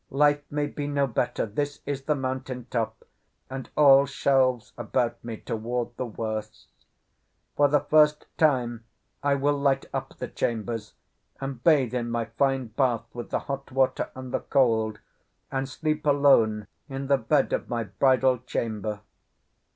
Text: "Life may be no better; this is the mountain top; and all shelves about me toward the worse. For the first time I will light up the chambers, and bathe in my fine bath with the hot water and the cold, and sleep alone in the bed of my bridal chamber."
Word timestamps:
"Life 0.09 0.41
may 0.49 0.65
be 0.65 0.87
no 0.87 1.05
better; 1.05 1.45
this 1.45 1.79
is 1.85 2.05
the 2.05 2.15
mountain 2.15 2.65
top; 2.71 3.05
and 3.51 3.69
all 3.77 4.07
shelves 4.07 4.73
about 4.75 5.23
me 5.23 5.37
toward 5.37 5.95
the 5.95 6.07
worse. 6.07 6.65
For 7.55 7.67
the 7.67 7.81
first 7.81 8.25
time 8.35 8.83
I 9.21 9.35
will 9.35 9.55
light 9.59 9.85
up 9.93 10.17
the 10.17 10.27
chambers, 10.27 10.95
and 11.39 11.63
bathe 11.63 11.93
in 11.93 12.09
my 12.09 12.25
fine 12.25 12.69
bath 12.69 13.05
with 13.13 13.29
the 13.29 13.41
hot 13.41 13.71
water 13.71 14.09
and 14.15 14.33
the 14.33 14.39
cold, 14.39 14.97
and 15.51 15.69
sleep 15.69 16.03
alone 16.07 16.65
in 16.89 17.05
the 17.05 17.19
bed 17.19 17.53
of 17.53 17.69
my 17.69 17.83
bridal 17.83 18.39
chamber." 18.39 19.01